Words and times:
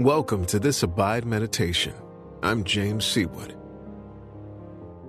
Welcome 0.00 0.46
to 0.46 0.58
this 0.58 0.82
Abide 0.82 1.26
Meditation. 1.26 1.92
I'm 2.42 2.64
James 2.64 3.04
Seawood. 3.04 3.54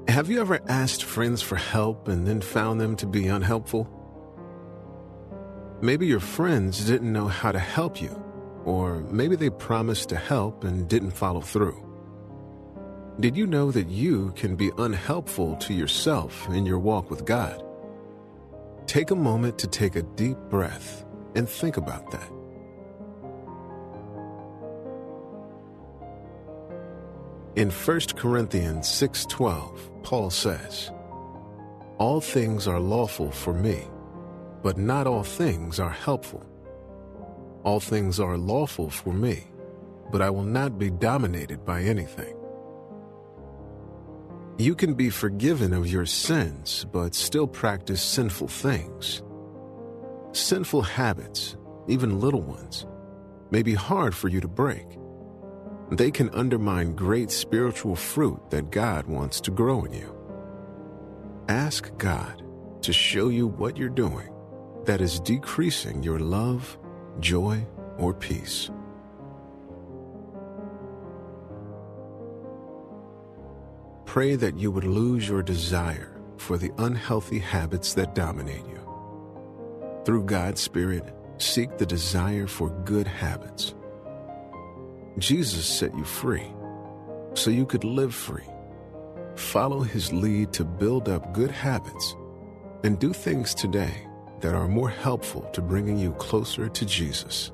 Have 0.10 0.30
you 0.30 0.42
ever 0.42 0.60
asked 0.68 1.06
friends 1.06 1.42
for 1.42 1.56
help 1.56 2.10
and 2.10 2.28
then 2.28 2.42
found 2.42 2.82
them 2.82 2.98
to 2.98 3.06
be 3.06 3.28
unhelpful? 3.28 3.88
Maybe 5.82 6.08
your 6.08 6.20
friends 6.20 6.86
didn't 6.86 7.14
know 7.14 7.30
how 7.30 7.54
to 7.54 7.58
help 7.58 8.02
you, 8.02 8.22
or 8.66 9.00
maybe 9.10 9.38
they 9.38 9.50
promised 9.50 10.10
to 10.10 10.18
help 10.18 10.66
and 10.66 10.90
didn't 10.90 11.12
follow 11.12 11.40
through. 11.40 11.82
Did 13.18 13.38
you 13.38 13.48
know 13.48 13.72
that 13.72 13.88
you 13.88 14.34
can 14.36 14.58
be 14.58 14.72
unhelpful 14.78 15.56
to 15.56 15.74
yourself 15.74 16.50
in 16.50 16.66
your 16.66 16.80
walk 16.80 17.10
with 17.10 17.24
God? 17.24 17.64
Take 18.88 19.12
a 19.12 19.16
moment 19.16 19.58
to 19.60 19.68
take 19.68 19.96
a 19.96 20.04
deep 20.04 20.38
breath 20.50 21.06
and 21.34 21.48
think 21.48 21.78
about 21.78 22.12
that. 22.12 22.30
In 27.54 27.70
1 27.70 28.16
Corinthians 28.16 28.88
6:12, 28.88 29.92
Paul 30.04 30.30
says, 30.30 30.90
"All 31.98 32.22
things 32.22 32.66
are 32.66 32.80
lawful 32.80 33.30
for 33.30 33.54
me, 33.54 33.90
but 34.64 34.78
not 34.78 35.06
all 35.06 35.24
things 35.24 35.78
are 35.78 35.90
helpful. 35.90 36.44
All 37.66 37.82
things 37.82 38.22
are 38.22 38.38
lawful 38.38 38.90
for 38.90 39.12
me, 39.12 39.48
but 40.14 40.22
I 40.22 40.30
will 40.30 40.46
not 40.46 40.78
be 40.78 40.90
dominated 40.90 41.66
by 41.66 41.82
anything." 41.82 42.38
You 44.58 44.74
can 44.74 44.94
be 44.94 45.10
forgiven 45.10 45.74
of 45.74 45.92
your 45.92 46.06
sins, 46.06 46.86
but 46.94 47.14
still 47.14 47.48
practice 47.48 48.02
sinful 48.02 48.48
things. 48.48 49.24
Sinful 50.32 50.84
habits, 50.84 51.58
even 51.88 52.22
little 52.22 52.44
ones, 52.44 52.86
may 53.50 53.62
be 53.62 53.74
hard 53.74 54.16
for 54.16 54.30
you 54.30 54.40
to 54.40 54.48
break 54.48 55.01
they 55.92 56.10
can 56.10 56.30
undermine 56.30 56.96
great 56.96 57.30
spiritual 57.30 57.96
fruit 57.96 58.40
that 58.50 58.72
God 58.72 59.06
wants 59.08 59.42
to 59.42 59.52
grow 59.52 59.84
in 59.84 59.92
you. 59.92 60.16
Ask 61.50 61.92
God 61.98 62.44
to 62.82 62.94
show 62.94 63.28
you 63.28 63.48
what 63.48 63.76
you're 63.76 63.90
doing 63.90 64.30
that 64.86 65.02
is 65.02 65.20
decreasing 65.20 66.02
your 66.02 66.18
love, 66.18 66.78
joy, 67.20 67.68
or 67.98 68.14
peace. 68.14 68.72
Pray 74.06 74.36
that 74.36 74.58
you 74.58 74.72
would 74.72 74.86
lose 74.86 75.28
your 75.28 75.44
desire 75.44 76.18
for 76.38 76.58
the 76.58 76.72
unhealthy 76.78 77.40
habits 77.40 77.94
that 77.94 78.16
dominate 78.16 78.66
you. 78.66 78.80
Through 80.06 80.24
God's 80.24 80.62
Spirit, 80.62 81.14
seek 81.38 81.78
the 81.78 81.86
desire 81.86 82.48
for 82.48 82.70
good 82.86 83.08
habits 83.08 83.76
Jesus 85.18 85.66
set 85.66 85.96
you 85.96 86.04
free 86.04 86.48
so 87.34 87.50
you 87.50 87.66
could 87.66 87.84
live 87.84 88.14
free. 88.14 88.48
Follow 89.36 89.82
his 89.82 90.12
lead 90.12 90.54
to 90.54 90.64
build 90.66 91.10
up 91.10 91.34
good 91.34 91.52
habits 91.52 92.16
and 92.84 93.00
do 93.00 93.14
things 93.14 93.54
today 93.54 94.08
that 94.42 94.56
are 94.56 94.68
more 94.68 94.90
helpful 94.90 95.44
to 95.54 95.62
bringing 95.62 95.98
you 95.98 96.12
closer 96.14 96.68
to 96.68 96.86
Jesus. 96.86 97.52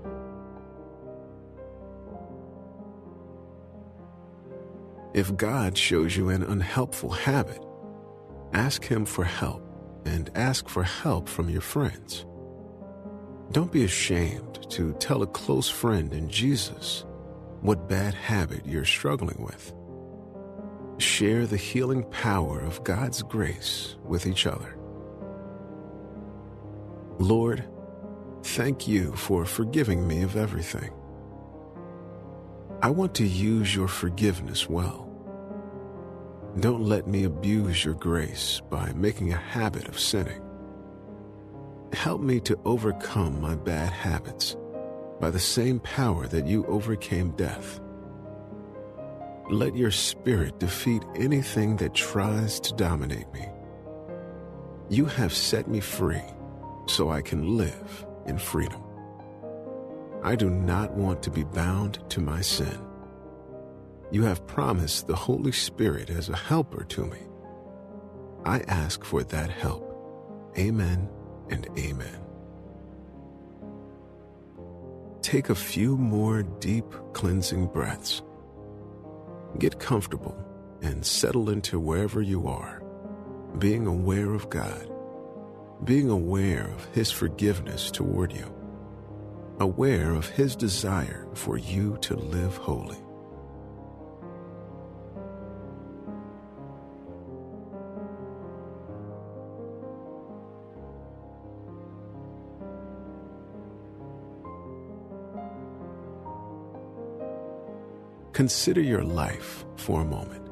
If 5.17 5.35
God 5.35 5.75
shows 5.75 6.15
you 6.15 6.29
an 6.29 6.43
unhelpful 6.43 7.09
habit, 7.09 7.65
ask 8.53 8.85
Him 8.85 9.03
for 9.03 9.23
help 9.23 9.63
and 10.05 10.29
ask 10.35 10.69
for 10.69 10.83
help 10.83 11.27
from 11.27 11.49
your 11.49 11.61
friends. 11.61 12.23
Don't 13.51 13.71
be 13.71 13.83
ashamed 13.83 14.69
to 14.69 14.93
tell 14.99 15.23
a 15.23 15.27
close 15.27 15.67
friend 15.67 16.13
in 16.13 16.29
Jesus 16.29 17.03
what 17.61 17.89
bad 17.89 18.13
habit 18.13 18.65
you're 18.65 18.85
struggling 18.85 19.41
with. 19.43 19.73
Share 20.99 21.45
the 21.45 21.57
healing 21.57 22.03
power 22.05 22.59
of 22.59 22.83
God's 22.83 23.21
grace 23.21 23.95
with 24.03 24.25
each 24.25 24.47
other. 24.47 24.77
Lord, 27.19 27.63
thank 28.43 28.87
you 28.87 29.11
for 29.15 29.45
forgiving 29.45 30.07
me 30.07 30.23
of 30.23 30.35
everything. 30.35 30.91
I 32.81 32.89
want 32.91 33.15
to 33.15 33.25
use 33.25 33.75
your 33.75 33.87
forgiveness 33.87 34.69
well. 34.69 35.07
Don't 36.59 36.83
let 36.83 37.07
me 37.07 37.23
abuse 37.23 37.83
your 37.83 37.93
grace 37.95 38.61
by 38.69 38.91
making 38.93 39.33
a 39.33 39.37
habit 39.37 39.87
of 39.87 39.99
sinning. 39.99 40.41
Help 41.93 42.21
me 42.21 42.39
to 42.41 42.59
overcome 42.65 43.41
my 43.41 43.55
bad 43.55 43.91
habits 43.91 44.55
by 45.19 45.29
the 45.29 45.39
same 45.39 45.79
power 45.79 46.27
that 46.27 46.45
you 46.45 46.65
overcame 46.65 47.31
death. 47.31 47.79
Let 49.49 49.75
your 49.75 49.91
spirit 49.91 50.59
defeat 50.59 51.03
anything 51.15 51.77
that 51.77 51.93
tries 51.93 52.59
to 52.61 52.73
dominate 52.73 53.31
me. 53.33 53.47
You 54.89 55.05
have 55.05 55.33
set 55.33 55.67
me 55.67 55.79
free 55.79 56.21
so 56.85 57.09
I 57.09 57.21
can 57.21 57.57
live 57.57 58.05
in 58.25 58.37
freedom. 58.37 58.83
I 60.23 60.35
do 60.35 60.49
not 60.49 60.93
want 60.93 61.23
to 61.23 61.31
be 61.31 61.43
bound 61.43 61.99
to 62.09 62.19
my 62.19 62.41
sin. 62.41 62.79
You 64.11 64.23
have 64.23 64.47
promised 64.47 65.07
the 65.07 65.15
Holy 65.15 65.51
Spirit 65.51 66.09
as 66.09 66.29
a 66.29 66.35
helper 66.35 66.83
to 66.85 67.05
me. 67.05 67.19
I 68.45 68.59
ask 68.67 69.03
for 69.03 69.23
that 69.23 69.49
help. 69.49 69.83
Amen 70.57 71.09
and 71.49 71.67
amen 71.77 72.26
take 75.27 75.49
a 75.49 75.55
few 75.55 75.97
more 75.97 76.41
deep 76.41 76.85
cleansing 77.11 77.67
breaths. 77.67 78.21
Get 79.59 79.77
comfortable 79.77 80.37
and 80.81 81.05
settle 81.05 81.49
into 81.49 81.81
wherever 81.81 82.21
you 82.21 82.47
are, 82.47 82.81
being 83.57 83.87
aware 83.87 84.33
of 84.33 84.49
God, 84.49 84.89
being 85.83 86.09
aware 86.09 86.69
of 86.69 86.85
His 86.93 87.11
forgiveness 87.11 87.91
toward 87.91 88.31
you, 88.31 88.49
aware 89.59 90.13
of 90.13 90.29
His 90.29 90.55
desire 90.55 91.27
for 91.33 91.57
you 91.57 91.97
to 92.03 92.15
live 92.15 92.55
holy. 92.55 92.97
Consider 108.37 108.81
your 108.81 109.03
life 109.03 109.65
for 109.77 110.01
a 110.01 110.05
moment. 110.05 110.47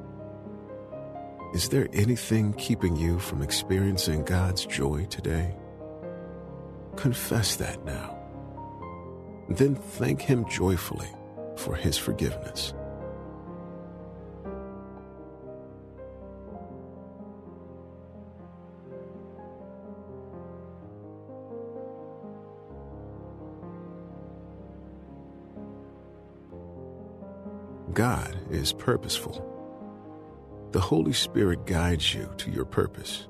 Is 1.53 1.69
there 1.69 1.87
anything 1.93 2.51
keeping 2.53 2.95
you 2.95 3.19
from 3.19 3.43
experiencing 3.43 4.23
God's 4.23 4.65
joy 4.65 5.05
today? 5.05 5.55
Confess 6.95 7.57
that 7.57 7.85
now. 7.85 8.17
Then 9.49 9.75
thank 9.75 10.19
Him 10.19 10.49
joyfully 10.49 11.11
for 11.57 11.75
His 11.75 11.95
forgiveness. 11.95 12.73
Is 28.49 28.73
purposeful. 28.73 29.51
The 30.71 30.79
Holy 30.79 31.13
Spirit 31.13 31.65
guides 31.65 32.13
you 32.13 32.29
to 32.37 32.51
your 32.51 32.65
purpose. 32.65 33.27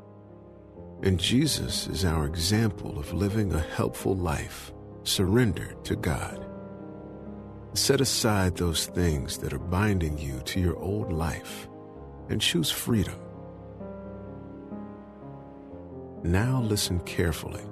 And 1.04 1.20
Jesus 1.20 1.88
is 1.88 2.06
our 2.06 2.26
example 2.26 2.98
of 2.98 3.14
living 3.14 3.54
a 3.54 3.60
helpful 3.60 4.16
life, 4.16 4.74
surrendered 5.04 5.84
to 5.86 5.96
God. 5.96 6.46
Set 7.74 8.02
aside 8.02 8.56
those 8.56 8.88
things 8.88 9.38
that 9.40 9.54
are 9.54 9.60
binding 9.60 10.18
you 10.18 10.40
to 10.46 10.60
your 10.60 10.78
old 10.78 11.12
life 11.12 11.68
and 12.30 12.42
choose 12.42 12.72
freedom. 12.72 13.20
Now 16.24 16.62
listen 16.62 17.00
carefully 17.02 17.64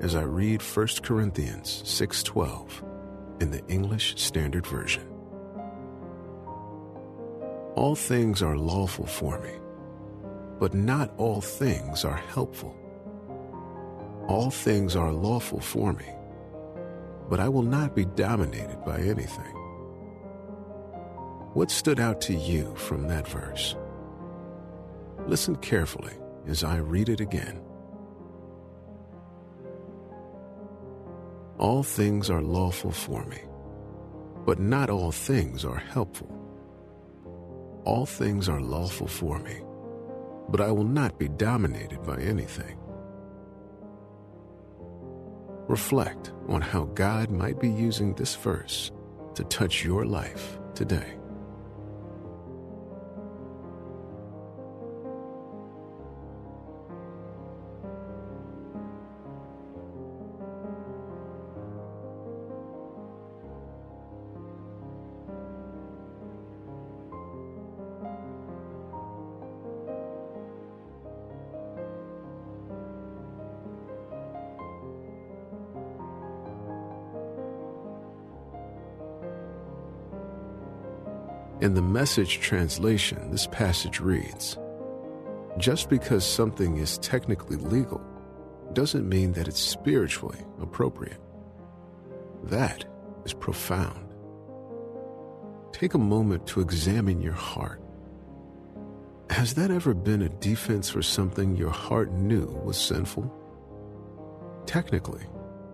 as 0.00 0.14
I 0.14 0.22
read 0.22 0.62
1 0.62 1.02
Corinthians 1.02 1.82
6:12 1.84 2.84
in 3.40 3.50
the 3.50 3.66
English 3.66 4.14
Standard 4.20 4.66
Version. 4.66 5.11
All 7.74 7.94
things 7.94 8.42
are 8.42 8.56
lawful 8.56 9.06
for 9.06 9.38
me, 9.40 9.52
but 10.60 10.74
not 10.74 11.12
all 11.16 11.40
things 11.40 12.04
are 12.04 12.16
helpful. 12.16 12.76
All 14.28 14.50
things 14.50 14.94
are 14.94 15.10
lawful 15.12 15.60
for 15.60 15.94
me, 15.94 16.08
but 17.30 17.40
I 17.40 17.48
will 17.48 17.62
not 17.62 17.96
be 17.96 18.04
dominated 18.04 18.84
by 18.84 18.98
anything. 19.00 19.56
What 21.54 21.70
stood 21.70 21.98
out 21.98 22.20
to 22.22 22.34
you 22.34 22.74
from 22.76 23.08
that 23.08 23.26
verse? 23.26 23.74
Listen 25.26 25.56
carefully 25.56 26.14
as 26.46 26.64
I 26.64 26.76
read 26.76 27.08
it 27.08 27.20
again. 27.20 27.60
All 31.58 31.82
things 31.82 32.28
are 32.28 32.42
lawful 32.42 32.90
for 32.90 33.24
me, 33.24 33.40
but 34.44 34.58
not 34.58 34.90
all 34.90 35.12
things 35.12 35.64
are 35.64 35.76
helpful. 35.76 36.41
All 37.84 38.06
things 38.06 38.48
are 38.48 38.60
lawful 38.60 39.08
for 39.08 39.38
me, 39.40 39.60
but 40.48 40.60
I 40.60 40.70
will 40.70 40.84
not 40.84 41.18
be 41.18 41.28
dominated 41.28 42.02
by 42.04 42.18
anything. 42.18 42.78
Reflect 45.68 46.32
on 46.48 46.60
how 46.60 46.84
God 46.94 47.30
might 47.30 47.60
be 47.60 47.70
using 47.70 48.14
this 48.14 48.34
verse 48.36 48.92
to 49.34 49.44
touch 49.44 49.84
your 49.84 50.04
life 50.04 50.58
today. 50.74 51.18
In 81.62 81.74
the 81.74 81.80
message 81.80 82.40
translation, 82.40 83.30
this 83.30 83.46
passage 83.46 84.00
reads 84.00 84.58
Just 85.58 85.88
because 85.88 86.26
something 86.26 86.78
is 86.78 86.98
technically 86.98 87.54
legal 87.54 88.00
doesn't 88.72 89.08
mean 89.08 89.30
that 89.34 89.46
it's 89.46 89.60
spiritually 89.60 90.40
appropriate. 90.60 91.20
That 92.42 92.84
is 93.24 93.32
profound. 93.32 94.12
Take 95.70 95.94
a 95.94 95.98
moment 95.98 96.48
to 96.48 96.60
examine 96.60 97.22
your 97.22 97.32
heart. 97.32 97.80
Has 99.30 99.54
that 99.54 99.70
ever 99.70 99.94
been 99.94 100.22
a 100.22 100.28
defense 100.28 100.90
for 100.90 101.00
something 101.00 101.54
your 101.54 101.70
heart 101.70 102.10
knew 102.10 102.46
was 102.64 102.76
sinful? 102.76 103.32
Technically, 104.66 105.26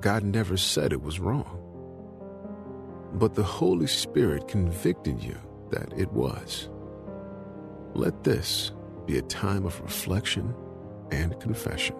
God 0.03 0.23
never 0.23 0.59
said 0.59 0.93
it 0.93 1.01
was 1.01 1.19
wrong. 1.19 1.55
But 3.15 3.35
the 3.35 3.43
Holy 3.43 3.87
Spirit 3.87 4.49
convicted 4.49 5.25
you 5.25 5.39
that 5.71 5.93
it 5.97 6.13
was. 6.13 6.69
Let 7.95 8.25
this 8.25 8.73
be 9.07 9.19
a 9.19 9.23
time 9.23 9.67
of 9.67 9.81
reflection 9.81 10.55
and 11.11 11.39
confession. 11.41 11.97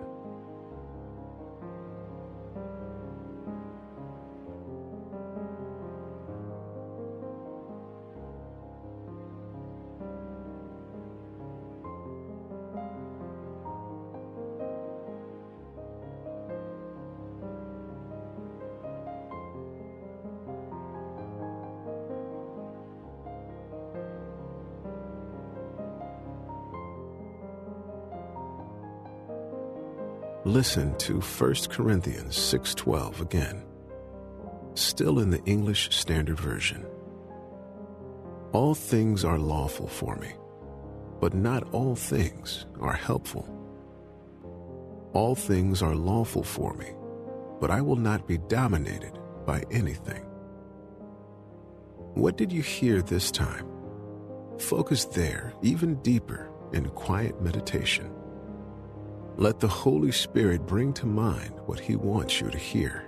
Listen 30.49 30.97
to 30.97 31.21
1 31.21 31.69
Corinthians 31.69 32.35
6:12 32.35 33.21
again. 33.21 33.63
Still 34.73 35.19
in 35.19 35.29
the 35.29 35.45
English 35.45 35.95
Standard 35.95 36.41
Version. 36.41 36.87
All 38.55 38.75
things 38.75 39.27
are 39.27 39.39
lawful 39.39 39.89
for 39.89 40.17
me, 40.17 40.33
but 41.21 41.35
not 41.35 41.69
all 41.75 41.95
things 41.95 42.65
are 42.81 42.95
helpful. 42.95 43.47
All 45.13 45.35
things 45.35 45.83
are 45.83 45.95
lawful 45.95 46.43
for 46.43 46.73
me, 46.73 46.95
but 47.61 47.71
I 47.71 47.83
will 47.83 47.97
not 47.97 48.27
be 48.27 48.39
dominated 48.39 49.19
by 49.45 49.65
anything. 49.71 50.23
What 52.15 52.39
did 52.39 52.51
you 52.51 52.63
hear 52.63 53.03
this 53.03 53.31
time? 53.31 53.67
Focus 54.57 55.05
there 55.05 55.53
even 55.61 55.97
deeper 55.97 56.49
in 56.73 56.89
quiet 56.89 57.43
meditation. 57.43 58.18
Let 59.41 59.61
the 59.61 59.69
Holy 59.69 60.11
Spirit 60.11 60.67
bring 60.67 60.93
to 60.95 61.07
mind 61.07 61.55
what 61.67 61.79
He 61.79 61.95
wants 61.95 62.41
you 62.41 62.51
to 62.51 62.59
hear. 62.59 63.08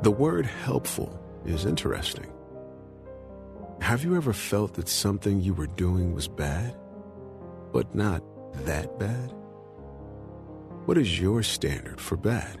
The 0.00 0.12
word 0.12 0.46
helpful 0.46 1.18
is 1.44 1.64
interesting. 1.64 2.32
Have 3.80 4.04
you 4.04 4.16
ever 4.16 4.32
felt 4.32 4.74
that 4.74 4.88
something 4.88 5.40
you 5.40 5.54
were 5.54 5.66
doing 5.66 6.14
was 6.14 6.28
bad, 6.28 6.76
but 7.72 7.96
not 7.96 8.22
that 8.64 8.96
bad? 8.98 9.32
What 10.84 10.98
is 10.98 11.20
your 11.20 11.42
standard 11.42 12.00
for 12.00 12.16
bad? 12.16 12.60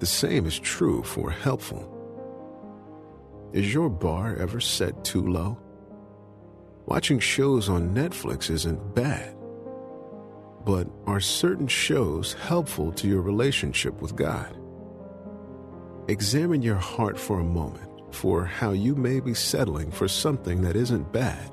The 0.00 0.06
same 0.06 0.44
is 0.44 0.58
true 0.58 1.02
for 1.02 1.30
helpful. 1.30 1.88
Is 3.54 3.72
your 3.72 3.88
bar 3.88 4.36
ever 4.36 4.60
set 4.60 5.04
too 5.04 5.26
low? 5.26 5.58
Watching 6.84 7.18
shows 7.18 7.70
on 7.70 7.94
Netflix 7.94 8.50
isn't 8.50 8.94
bad, 8.94 9.34
but 10.66 10.86
are 11.06 11.20
certain 11.20 11.66
shows 11.66 12.34
helpful 12.34 12.92
to 12.92 13.08
your 13.08 13.22
relationship 13.22 14.02
with 14.02 14.16
God? 14.16 14.58
Examine 16.08 16.62
your 16.62 16.76
heart 16.76 17.16
for 17.16 17.38
a 17.38 17.44
moment 17.44 17.88
for 18.12 18.44
how 18.44 18.72
you 18.72 18.96
may 18.96 19.20
be 19.20 19.34
settling 19.34 19.90
for 19.92 20.08
something 20.08 20.62
that 20.62 20.74
isn't 20.74 21.12
bad, 21.12 21.48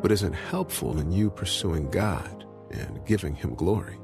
but 0.00 0.10
isn't 0.10 0.32
helpful 0.32 0.98
in 0.98 1.12
you 1.12 1.28
pursuing 1.28 1.90
God 1.90 2.46
and 2.70 3.04
giving 3.04 3.34
Him 3.34 3.54
glory. 3.54 3.98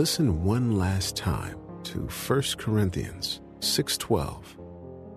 Listen 0.00 0.44
one 0.44 0.78
last 0.78 1.14
time 1.14 1.58
to 1.82 2.08
1 2.08 2.56
Corinthians 2.56 3.42
6:12 3.58 4.56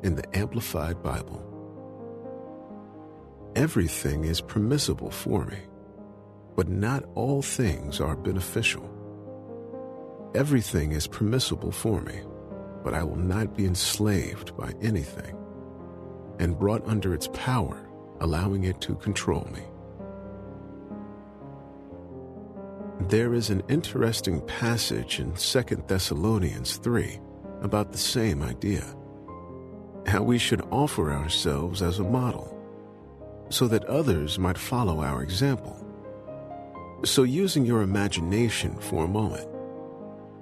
in 0.03 0.13
the 0.15 0.37
Amplified 0.37 1.01
Bible. 1.01 1.41
Everything 3.55 4.25
is 4.25 4.41
permissible 4.41 5.09
for 5.09 5.45
me, 5.45 5.59
but 6.57 6.67
not 6.67 7.05
all 7.15 7.41
things 7.41 8.01
are 8.01 8.17
beneficial. 8.17 8.83
Everything 10.35 10.91
is 10.91 11.07
permissible 11.07 11.71
for 11.71 12.01
me, 12.01 12.19
but 12.83 12.93
I 12.93 13.03
will 13.03 13.23
not 13.35 13.55
be 13.55 13.65
enslaved 13.65 14.57
by 14.57 14.73
anything 14.81 15.33
and 16.39 16.59
brought 16.59 16.85
under 16.85 17.13
its 17.13 17.29
power, 17.31 17.87
allowing 18.19 18.65
it 18.65 18.81
to 18.81 18.95
control 18.95 19.47
me. 19.53 19.63
There 23.09 23.33
is 23.33 23.49
an 23.49 23.63
interesting 23.69 24.41
passage 24.41 25.19
in 25.19 25.33
2 25.33 25.83
Thessalonians 25.87 26.77
3 26.77 27.19
about 27.61 27.91
the 27.91 27.97
same 27.97 28.41
idea. 28.41 28.83
How 30.05 30.23
we 30.23 30.37
should 30.37 30.61
offer 30.71 31.11
ourselves 31.11 31.81
as 31.81 31.99
a 31.99 32.03
model 32.03 32.49
so 33.49 33.67
that 33.67 33.85
others 33.85 34.39
might 34.39 34.57
follow 34.57 35.01
our 35.01 35.21
example. 35.21 35.77
So, 37.05 37.23
using 37.23 37.65
your 37.65 37.81
imagination 37.81 38.75
for 38.79 39.05
a 39.05 39.07
moment, 39.07 39.47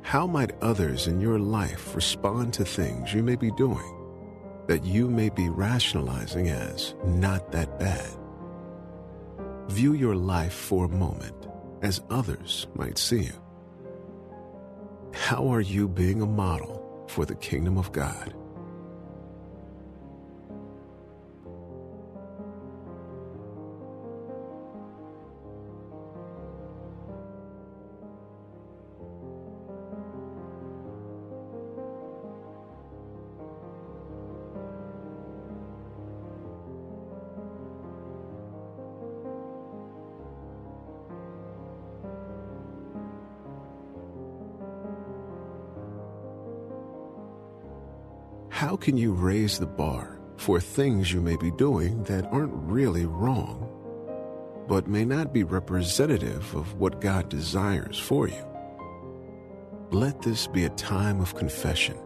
how 0.04 0.28
might 0.28 0.52
others 0.62 1.08
in 1.08 1.20
your 1.20 1.40
life 1.40 1.96
respond 1.96 2.54
to 2.56 2.66
things 2.66 3.14
you 3.14 3.24
may 3.24 3.36
be 3.36 3.52
doing? 3.52 4.02
that 4.68 4.86
you 4.86 5.10
may 5.10 5.30
be 5.30 5.50
rationalizing 5.50 6.48
as 6.50 6.96
not 7.06 7.52
that 7.52 7.80
bad. 7.80 8.10
View 9.68 9.94
your 9.94 10.16
life 10.16 10.54
for 10.54 10.86
a 10.86 10.90
moment 10.90 11.36
as 11.82 12.02
others 12.10 12.68
might 12.76 12.98
see 12.98 13.24
you. 13.24 13.42
How 15.14 15.48
are 15.48 15.62
you 15.62 15.88
being 15.88 16.22
a 16.22 16.26
model 16.26 17.06
for 17.08 17.26
the 17.26 17.36
kingdom 17.36 17.78
of 17.78 17.92
God? 17.92 18.34
How 48.62 48.76
can 48.76 48.96
you 48.96 49.14
raise 49.14 49.58
the 49.58 49.66
bar 49.66 50.20
for 50.38 50.60
things 50.60 51.12
you 51.12 51.20
may 51.20 51.36
be 51.36 51.50
doing 51.50 52.04
that 52.04 52.32
aren't 52.32 52.54
really 52.54 53.08
wrong, 53.08 53.68
but 54.68 54.88
may 54.88 55.04
not 55.04 55.34
be 55.34 55.44
representative 55.44 56.54
of 56.54 56.76
what 56.76 57.02
God 57.02 57.28
desires 57.28 57.98
for 57.98 58.28
you? 58.28 58.46
Let 59.90 60.22
this 60.22 60.46
be 60.46 60.66
a 60.66 60.70
time 60.70 61.22
of 61.22 61.34
confession, 61.34 61.98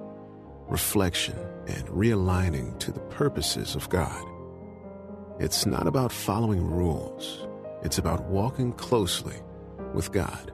reflection, 0.70 1.38
and 1.68 1.90
realigning 1.90 2.80
to 2.80 2.94
the 2.94 3.02
purposes 3.02 3.76
of 3.76 3.90
God. 3.90 4.26
It's 5.42 5.66
not 5.66 5.88
about 5.88 6.14
following 6.14 6.66
rules, 6.66 7.46
it's 7.84 7.98
about 7.98 8.24
walking 8.30 8.72
closely 8.72 9.42
with 9.94 10.14
God. 10.14 10.54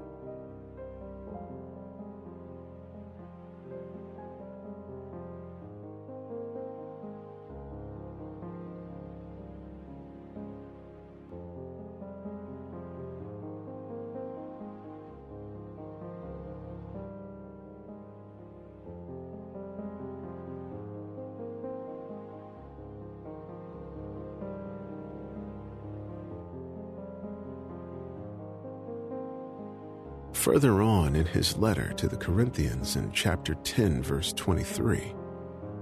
Further 30.42 30.82
on 30.82 31.16
in 31.16 31.28
his 31.28 31.56
letter 31.58 31.94
to 31.98 32.08
the 32.08 32.18
Corinthians 32.18 32.96
in 32.96 33.12
chapter 33.12 33.54
10, 33.54 34.02
verse 34.02 34.34
23, 34.34 35.14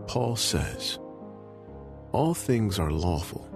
Paul 0.05 0.35
says, 0.35 0.99
All 2.11 2.33
things 2.33 2.77
are 2.77 2.91
lawful, 2.91 3.47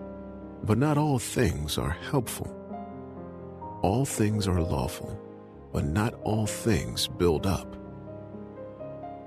but 0.64 0.78
not 0.78 0.98
all 0.98 1.20
things 1.20 1.78
are 1.78 1.90
helpful. 1.90 2.48
All 3.82 4.06
things 4.06 4.48
are 4.48 4.62
lawful, 4.62 5.20
but 5.74 5.84
not 5.84 6.14
all 6.24 6.48
things 6.48 7.10
build 7.10 7.46
up. 7.46 7.76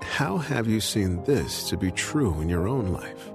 How 0.01 0.39
have 0.39 0.67
you 0.67 0.81
seen 0.81 1.23
this 1.25 1.69
to 1.69 1.77
be 1.77 1.91
true 1.91 2.41
in 2.41 2.49
your 2.49 2.69
own 2.69 2.87
life? 2.87 3.31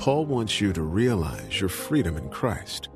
Paul 0.00 0.24
wants 0.24 0.62
you 0.62 0.72
to 0.72 0.82
realize 0.82 1.60
your 1.60 1.68
freedom 1.68 2.16
in 2.16 2.30
Christ, 2.30 2.88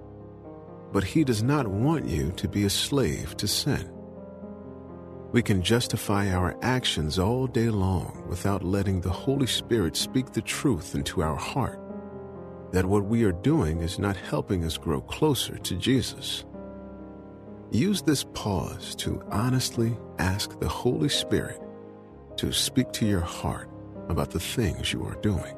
but 0.90 1.04
he 1.04 1.22
does 1.22 1.42
not 1.42 1.66
want 1.66 2.08
you 2.08 2.32
to 2.32 2.48
be 2.48 2.64
a 2.64 2.70
slave 2.70 3.36
to 3.36 3.46
sin. 3.46 3.92
We 5.30 5.42
can 5.42 5.60
justify 5.60 6.30
our 6.30 6.56
actions 6.62 7.18
all 7.18 7.46
day 7.46 7.68
long 7.68 8.24
without 8.26 8.64
letting 8.64 9.02
the 9.02 9.10
Holy 9.10 9.46
Spirit 9.46 9.96
speak 9.96 10.32
the 10.32 10.40
truth 10.40 10.94
into 10.94 11.22
our 11.22 11.36
heart 11.36 11.78
that 12.72 12.86
what 12.86 13.04
we 13.04 13.22
are 13.24 13.32
doing 13.32 13.82
is 13.82 13.98
not 13.98 14.16
helping 14.16 14.64
us 14.64 14.78
grow 14.78 15.02
closer 15.02 15.58
to 15.58 15.76
Jesus. 15.76 16.46
Use 17.70 18.00
this 18.00 18.24
pause 18.32 18.94
to 18.96 19.22
honestly 19.30 19.94
ask 20.18 20.58
the 20.58 20.68
Holy 20.68 21.10
Spirit 21.10 21.60
to 22.38 22.50
speak 22.50 22.92
to 22.92 23.06
your 23.06 23.20
heart 23.20 23.68
about 24.08 24.30
the 24.30 24.40
things 24.40 24.90
you 24.90 25.04
are 25.04 25.20
doing. 25.20 25.54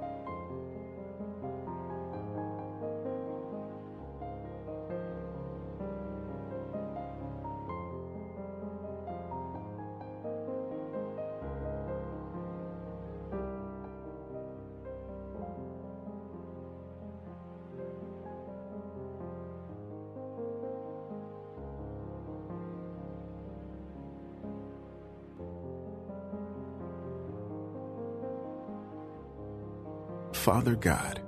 Father 30.47 30.77
God, 30.77 31.21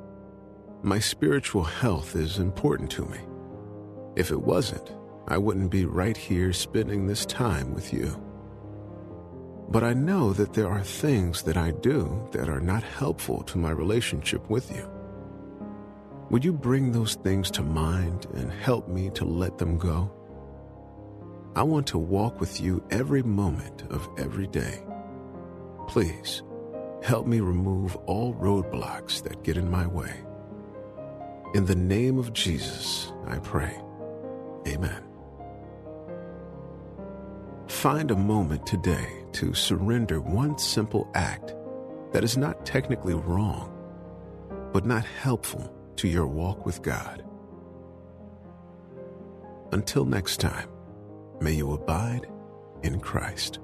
my 0.84 1.00
spiritual 1.00 1.64
health 1.64 2.14
is 2.14 2.38
important 2.38 2.88
to 2.92 3.04
me. 3.04 3.18
If 4.14 4.30
it 4.30 4.40
wasn't, 4.40 4.92
I 5.26 5.38
wouldn't 5.38 5.72
be 5.72 5.86
right 5.86 6.16
here 6.16 6.52
spending 6.52 7.04
this 7.04 7.26
time 7.26 7.74
with 7.74 7.92
you. 7.92 8.16
But 9.70 9.82
I 9.82 9.92
know 9.92 10.32
that 10.34 10.52
there 10.52 10.68
are 10.68 10.84
things 10.84 11.42
that 11.42 11.56
I 11.56 11.72
do 11.72 12.28
that 12.30 12.48
are 12.48 12.60
not 12.60 12.84
helpful 12.84 13.42
to 13.42 13.58
my 13.58 13.70
relationship 13.70 14.48
with 14.48 14.70
you. 14.70 14.88
Would 16.30 16.44
you 16.44 16.52
bring 16.52 16.92
those 16.92 17.16
things 17.16 17.50
to 17.50 17.62
mind 17.62 18.28
and 18.34 18.52
help 18.52 18.86
me 18.86 19.10
to 19.14 19.24
let 19.24 19.58
them 19.58 19.78
go? 19.78 20.12
I 21.56 21.64
want 21.64 21.88
to 21.88 21.98
walk 21.98 22.38
with 22.38 22.60
you 22.60 22.84
every 22.92 23.24
moment 23.24 23.82
of 23.90 24.08
every 24.16 24.46
day. 24.46 24.80
Please 25.88 26.44
Help 27.02 27.26
me 27.26 27.40
remove 27.40 27.96
all 28.06 28.34
roadblocks 28.34 29.22
that 29.22 29.42
get 29.42 29.56
in 29.56 29.70
my 29.70 29.86
way. 29.86 30.12
In 31.54 31.64
the 31.64 31.74
name 31.74 32.18
of 32.18 32.32
Jesus, 32.32 33.12
I 33.26 33.38
pray. 33.38 33.80
Amen. 34.66 35.02
Find 37.68 38.10
a 38.10 38.16
moment 38.16 38.66
today 38.66 39.24
to 39.32 39.54
surrender 39.54 40.20
one 40.20 40.58
simple 40.58 41.08
act 41.14 41.54
that 42.12 42.24
is 42.24 42.36
not 42.36 42.66
technically 42.66 43.14
wrong, 43.14 43.72
but 44.72 44.84
not 44.84 45.04
helpful 45.04 45.72
to 45.96 46.08
your 46.08 46.26
walk 46.26 46.66
with 46.66 46.82
God. 46.82 47.24
Until 49.72 50.04
next 50.04 50.40
time, 50.40 50.68
may 51.40 51.52
you 51.52 51.72
abide 51.72 52.26
in 52.82 53.00
Christ. 53.00 53.60